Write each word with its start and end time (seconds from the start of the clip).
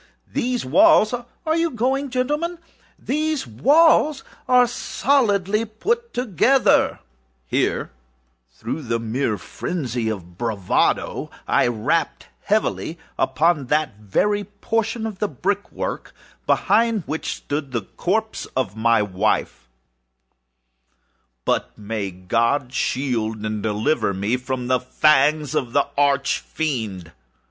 These 0.27 0.63
wallsâare 0.65 1.25
you 1.59 1.69
going, 1.69 2.09
gentlemen?âthese 2.09 3.45
walls 3.45 4.23
are 4.47 4.65
solidly 4.65 5.63
put 5.63 6.11
together;â 6.11 6.89
and 6.89 6.97
here, 7.45 7.91
through 8.51 8.81
the 8.81 8.97
mere 8.97 9.37
phrenzy 9.37 10.09
of 10.09 10.39
bravado, 10.39 11.29
I 11.47 11.67
rapped 11.67 12.29
heavily, 12.45 12.97
with 13.15 13.15
a 13.19 13.27
cane 13.27 13.27
which 13.27 13.39
I 13.39 13.41
held 13.43 13.43
in 13.43 13.43
my 13.43 13.45
hand, 13.45 13.59
upon 13.59 13.65
that 13.67 13.95
very 13.99 14.43
portion 14.43 15.05
of 15.05 15.19
the 15.19 15.27
brick 15.27 15.71
work 15.71 16.15
behind 16.47 17.03
which 17.05 17.35
stood 17.35 17.71
the 17.71 17.83
corpse 17.83 18.47
of 18.57 18.73
the 18.73 18.75
wife 18.75 18.75
of 18.75 18.75
my 18.75 19.01
bosom. 19.03 19.47
But 21.45 21.77
may 21.77 22.09
God 22.09 22.73
shield 22.73 23.45
and 23.45 23.61
deliver 23.61 24.15
me 24.15 24.35
from 24.37 24.65
the 24.65 24.79
fangs 24.79 25.53
of 25.53 25.73
the 25.73 25.85
Arch 25.95 26.39
Fiend! 26.39 27.11